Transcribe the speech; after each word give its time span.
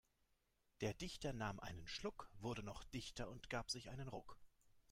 Der 0.81 0.95
Dichter 0.95 1.31
nahm 1.31 1.59
einen 1.59 1.85
Schluck, 1.85 2.31
wurde 2.39 2.63
noch 2.63 2.83
dichter 2.85 3.29
und 3.29 3.51
gab 3.51 3.69
sich 3.69 3.91
einen 3.91 4.07
Ruck. 4.07 4.35